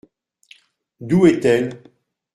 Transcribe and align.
D’où 0.99 1.27
est-elle? 1.27 1.79